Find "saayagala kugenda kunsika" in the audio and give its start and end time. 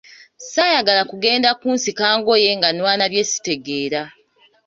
0.51-2.05